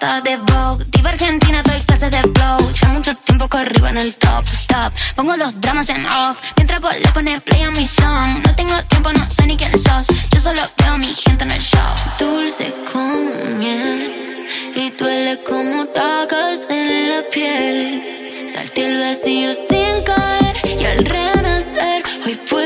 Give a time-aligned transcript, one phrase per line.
[0.00, 0.84] de Vogue.
[0.90, 2.70] Diva Argentina, doy clases de flow.
[2.72, 4.92] Ya mucho tiempo corrigo en el top, stop.
[5.14, 6.38] Pongo los dramas en off.
[6.56, 8.42] Mientras vos le pones play a mi song.
[8.44, 10.06] No tengo tiempo, no sé ni quién sos.
[10.32, 11.94] Yo solo veo a mi gente en el show.
[12.18, 14.46] Dulce como miel.
[14.74, 18.48] Y duele como tacas en la piel.
[18.52, 22.65] Salté el vacío sin caer y al renacer hoy puedo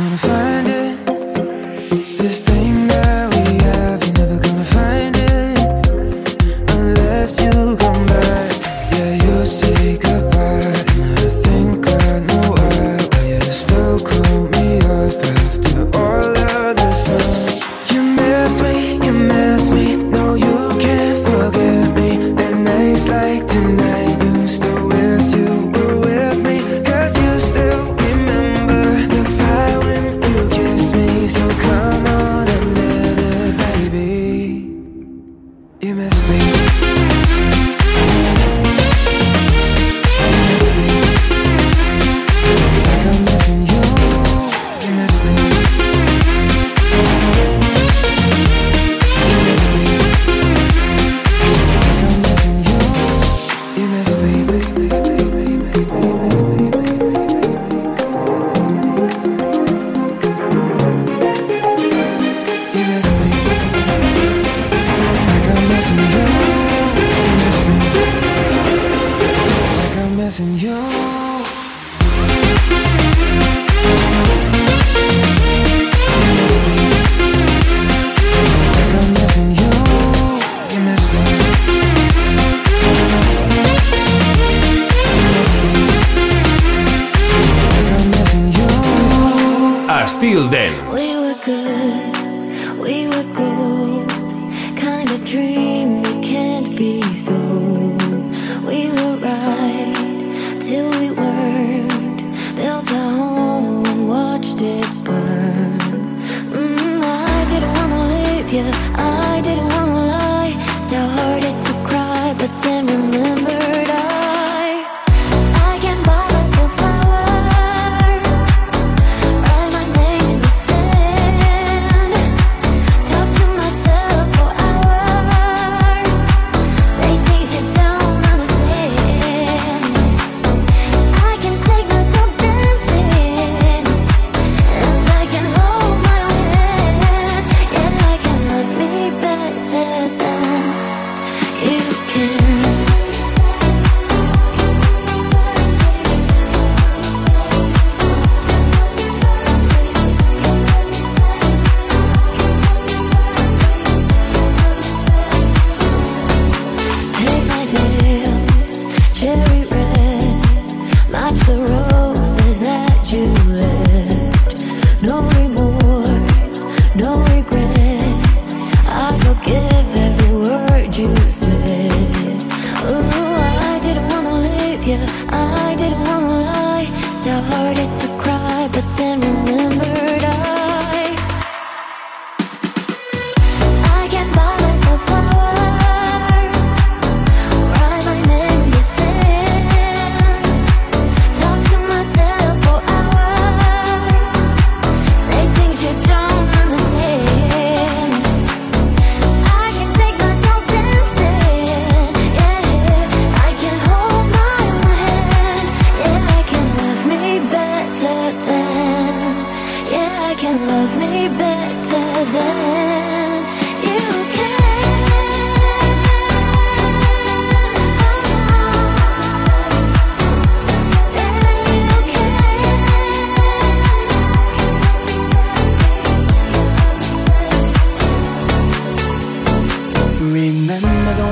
[0.00, 0.69] gonna find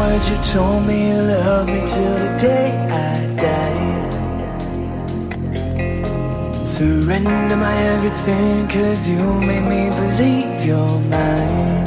[0.09, 2.69] heard you told me you love me till the day
[3.11, 3.15] I
[3.47, 3.87] die.
[6.65, 11.87] Surrender my everything, cause you made me believe you're mine.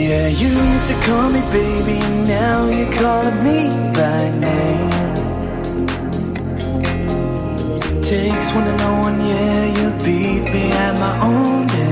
[0.00, 1.98] Yeah, you used to call me baby,
[2.36, 3.58] now you're calling me
[3.98, 4.92] by name.
[8.02, 11.83] Takes one to know one, yeah, you beat me at my own day.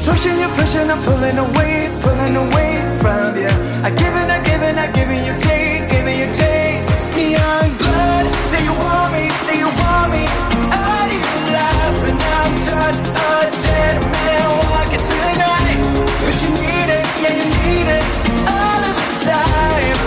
[0.00, 3.52] You're pushing, you're pushing, I'm pulling away, pulling away from you.
[3.84, 6.80] I give it, I give it, I give it, you take, giving you take.
[7.16, 10.24] Neon blood, say you want me, say you want me.
[10.72, 15.76] I you laugh and I'm just a dead man walking tonight.
[16.24, 18.04] But you need it, yeah you need it,
[18.48, 20.00] all of the time.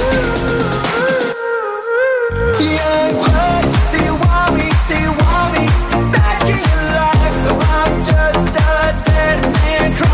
[2.65, 5.69] Young blood, say you want me, say you want me.
[6.09, 9.62] Back in your life, so I'm just a dead.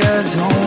[0.00, 0.65] just home.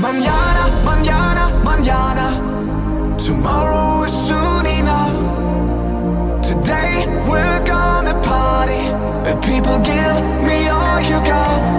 [0.00, 3.16] Mañana, mañana, mañana.
[3.16, 6.40] Tomorrow is soon enough.
[6.40, 8.92] Today we're gonna party.
[9.28, 11.77] And people give me all you got.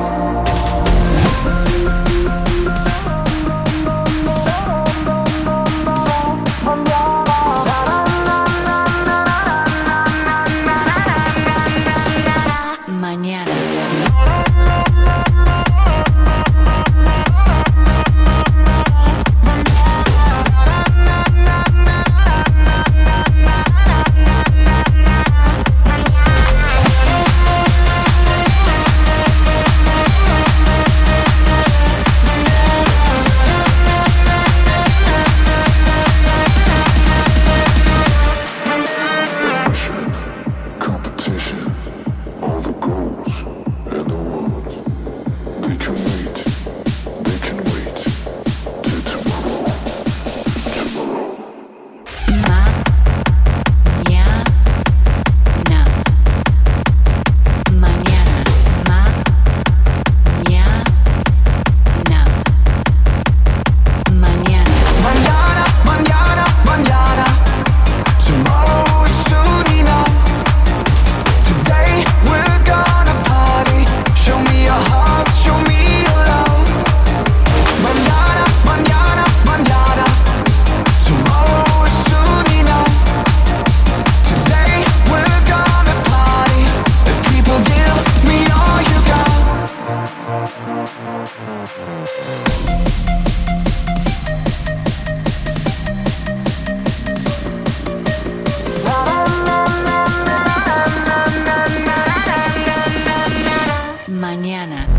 [104.30, 104.99] mañana.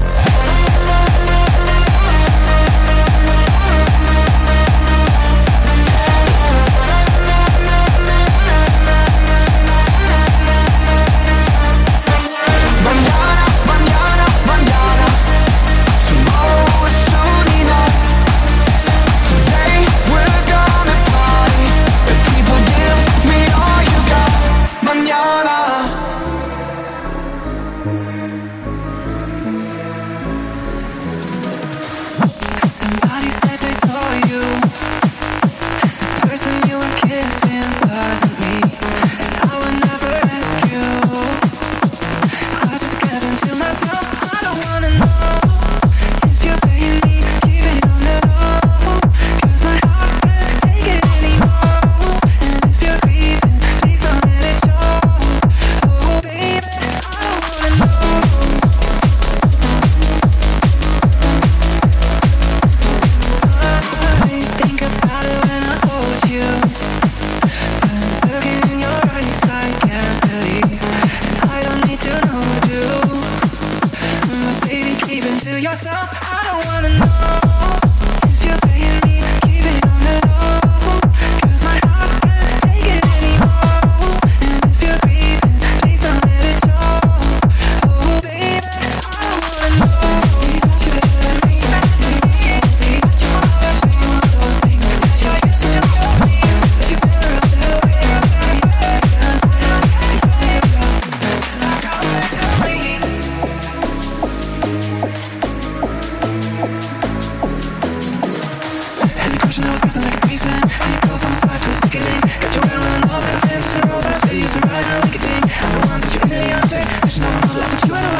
[117.53, 118.20] problem.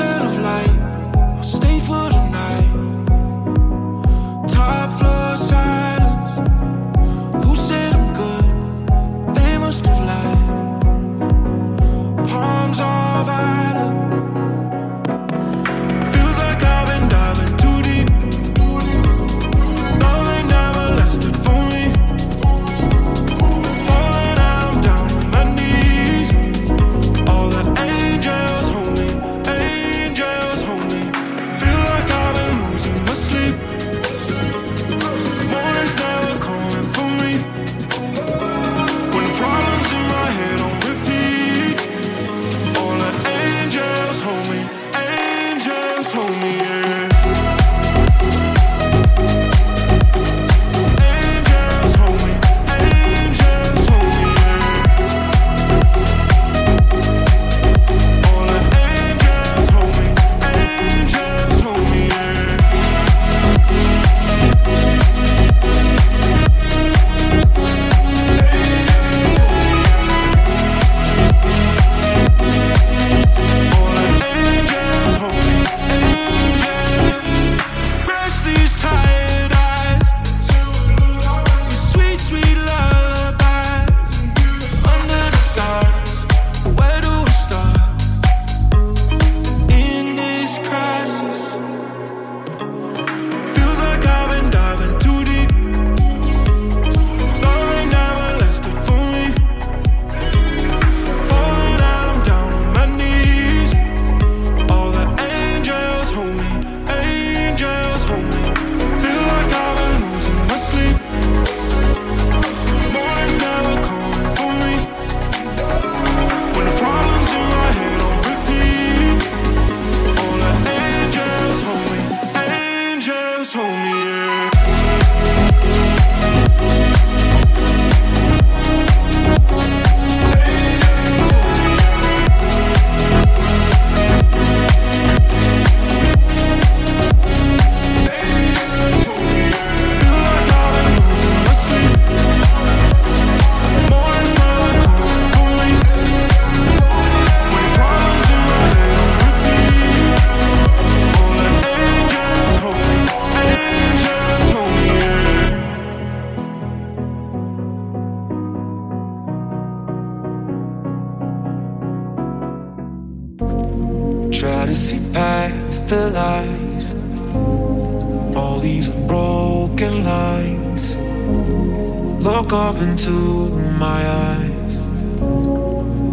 [172.41, 174.79] look up into my eyes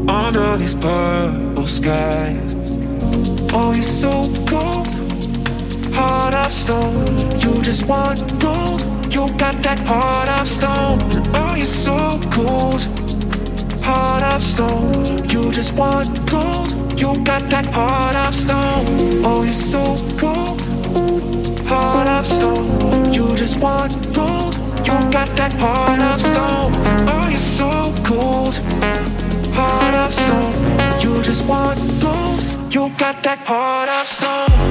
[0.08, 2.54] under these purple skies.
[3.54, 4.12] Oh, you're so
[4.46, 4.88] cold,
[5.94, 7.06] heart of stone.
[7.40, 8.82] You just want gold.
[9.10, 10.98] You got that heart of stone.
[11.34, 11.96] Oh, you're so
[12.30, 12.82] cold,
[13.82, 15.28] heart of stone.
[15.30, 17.00] You just want gold.
[17.00, 18.84] You got that heart of stone.
[19.24, 19.82] Oh, you're so
[20.18, 20.60] cold,
[21.66, 23.14] heart of stone.
[23.14, 24.07] You just want
[24.88, 24.94] you
[32.96, 34.67] got that heart of stone.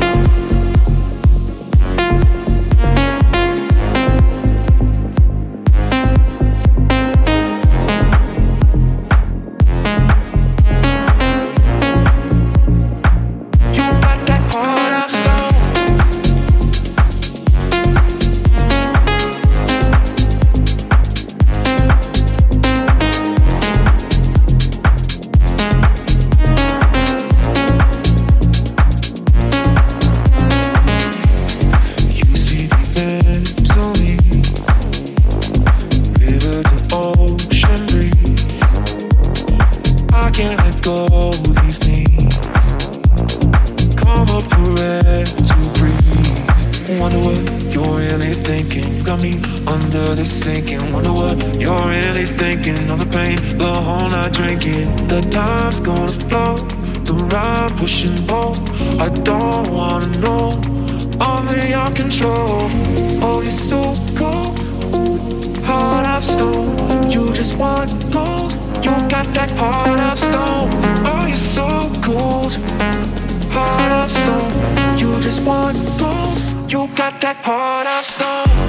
[77.47, 78.66] heart of stone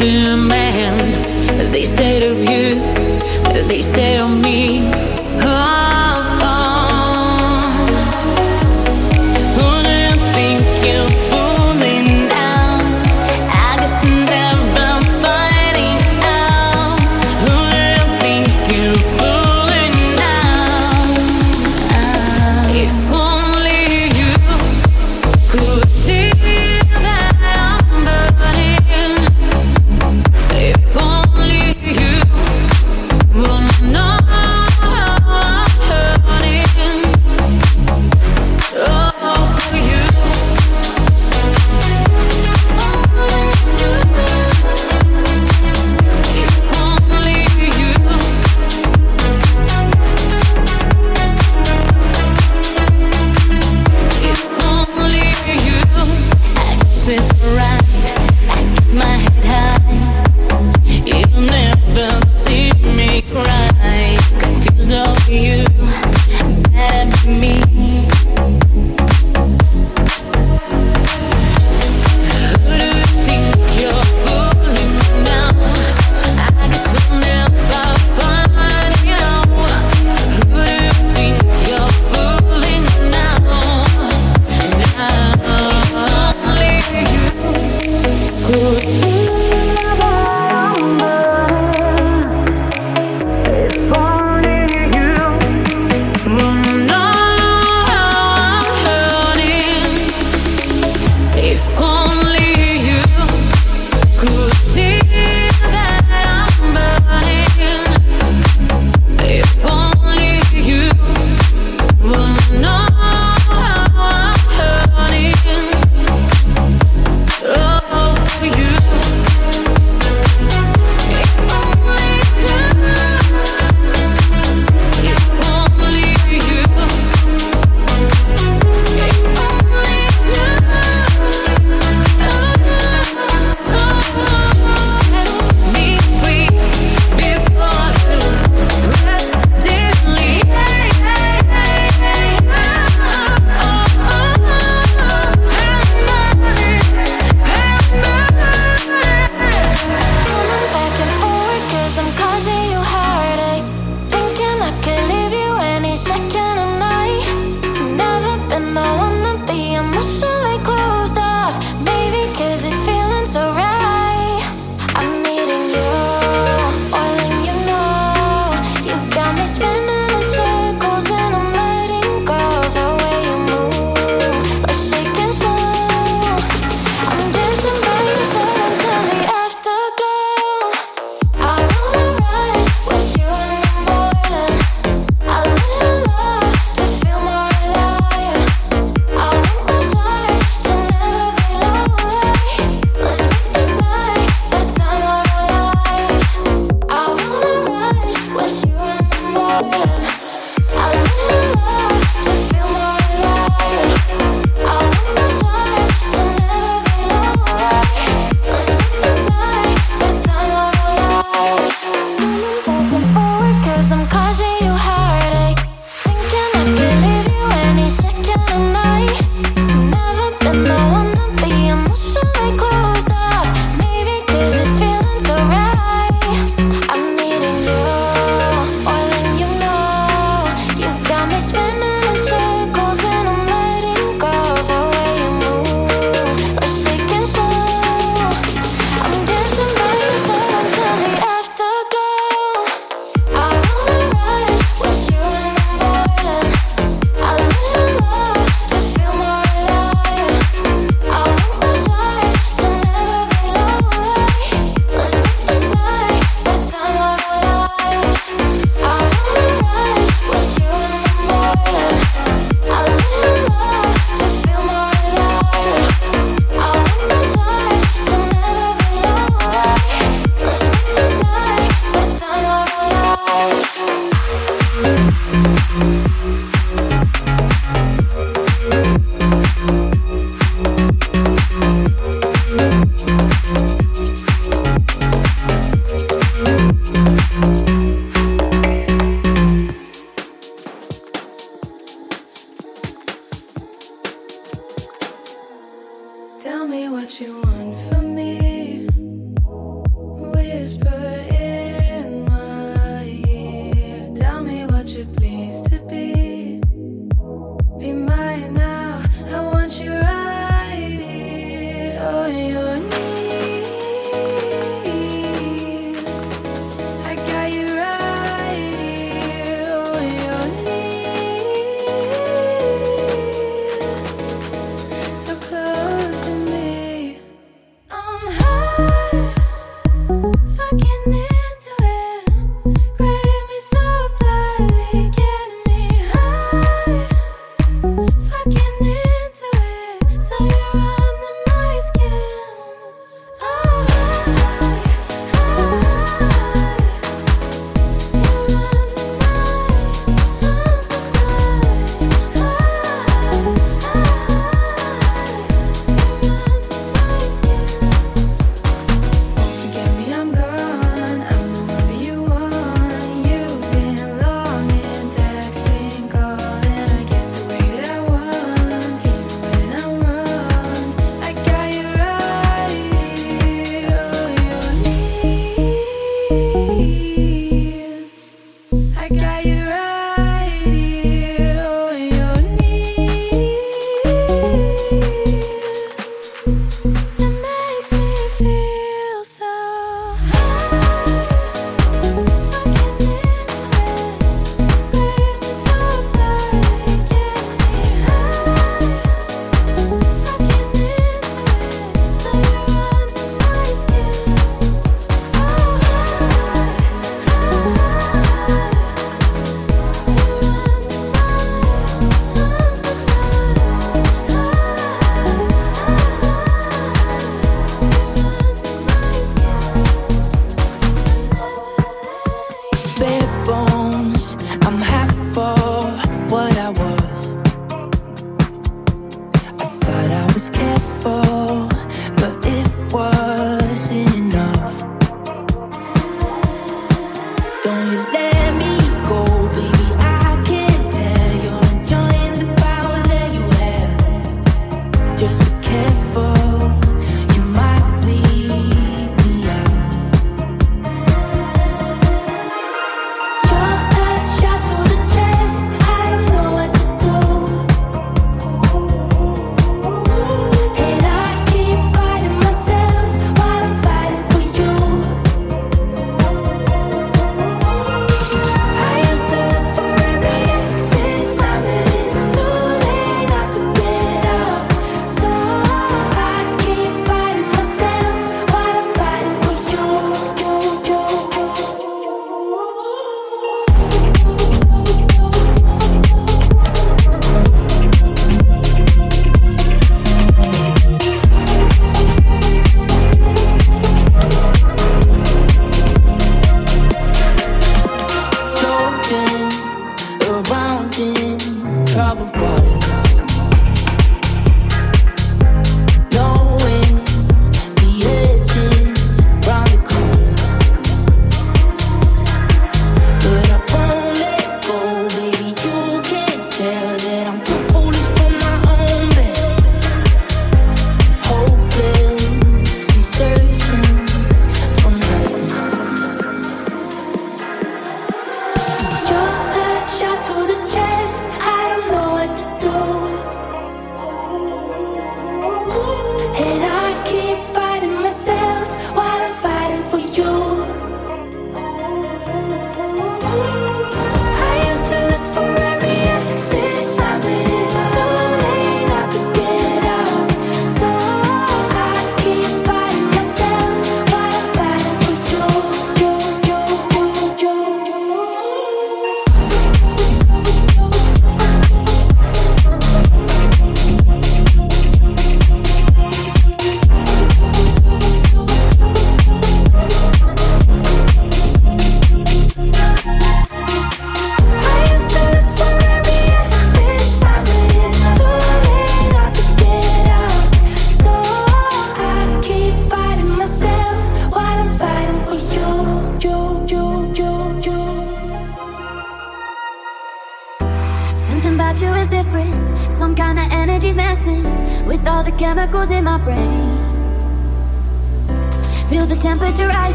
[0.00, 0.69] to mend.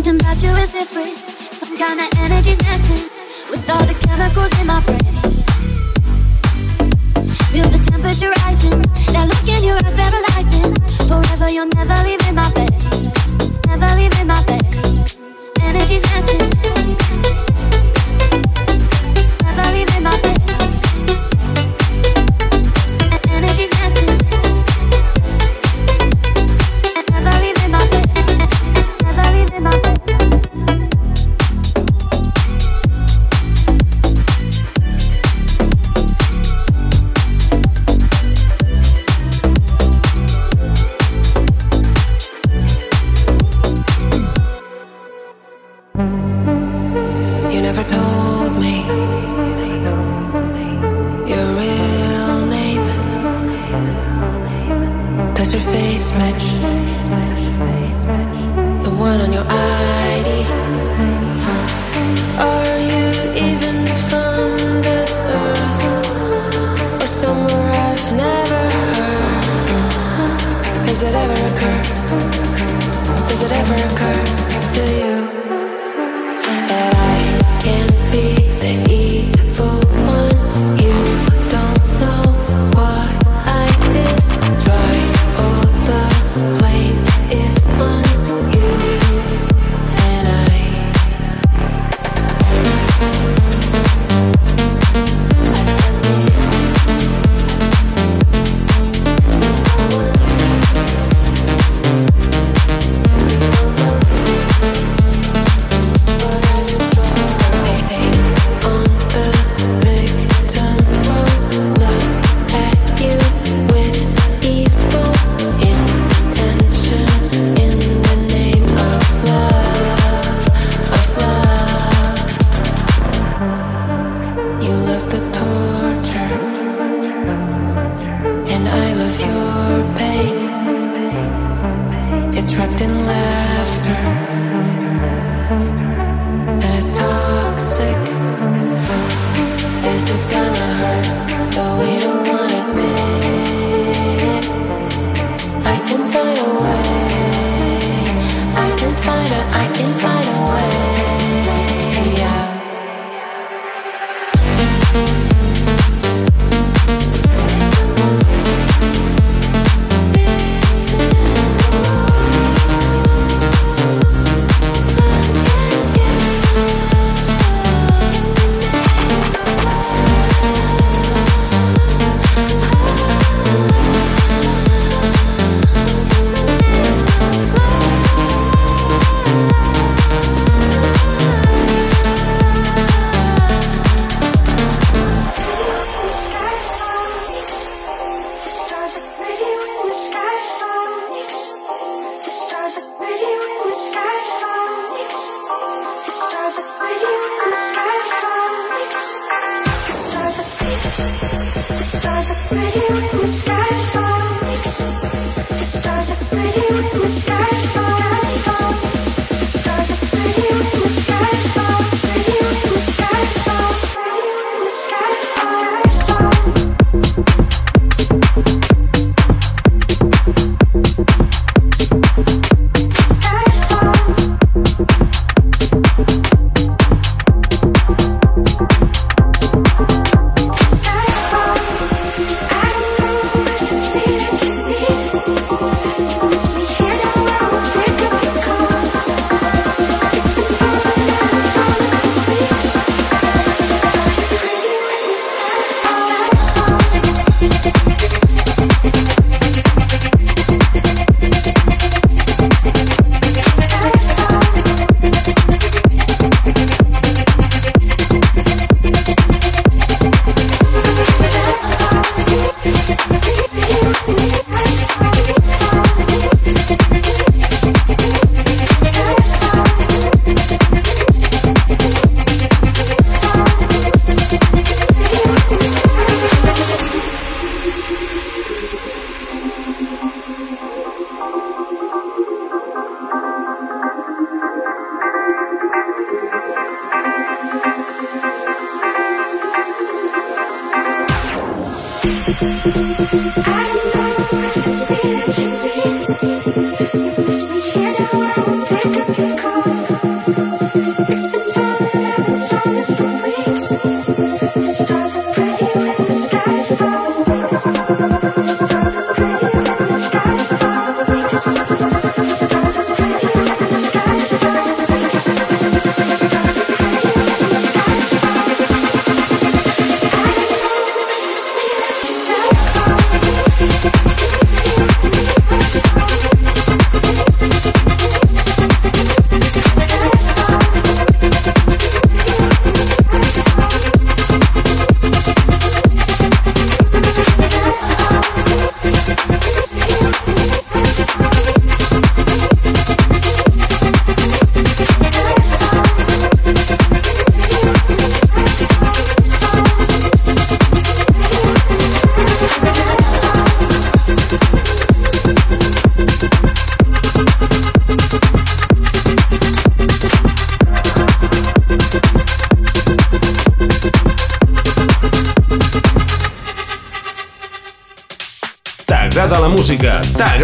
[0.00, 1.12] Something about you is different.
[1.52, 3.02] Some kind of energy's messing
[3.50, 4.98] with all the chemicals in my brain.
[7.52, 8.80] Feel the temperature rising.
[9.12, 10.74] Now look in your eyes paralyzing.
[11.06, 12.19] Forever, you'll never leave.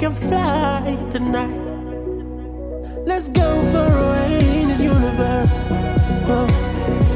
[0.00, 1.60] can fly tonight.
[3.04, 5.56] Let's go for a ride in this universe.
[6.32, 6.48] Oh.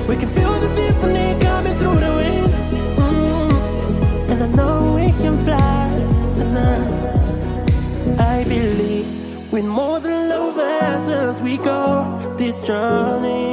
[0.06, 2.52] We can feel the symphony coming through the wind.
[2.98, 4.30] Mm.
[4.30, 5.84] And I know we can fly
[6.40, 8.20] tonight.
[8.20, 9.08] I believe
[9.50, 13.43] with more than love as we go this journey.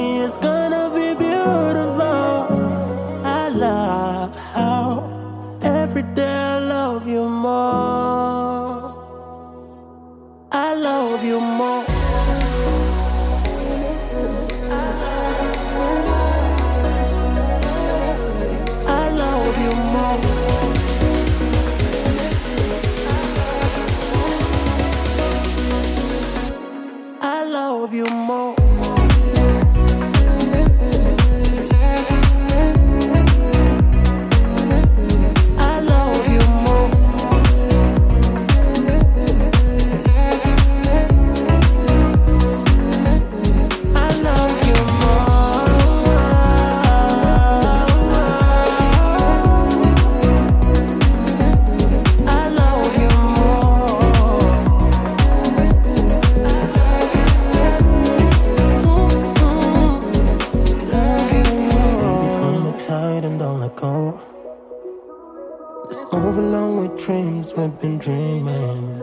[68.01, 68.99] Dreaming.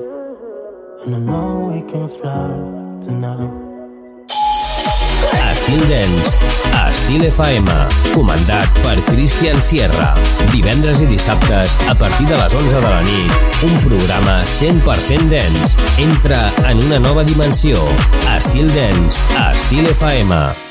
[1.04, 2.50] And I know we can fly
[3.00, 3.54] tonight.
[5.48, 6.34] Estil Dance,
[6.74, 7.70] a Estil FM,
[8.14, 10.14] comandat per Christian Sierra.
[10.50, 13.32] Divendres i dissabtes, a partir de les 11 de la nit,
[13.62, 15.76] un programa 100% dance.
[15.98, 17.78] Entra en una nova dimensió.
[18.36, 20.67] Estil Dance, a Estil FM.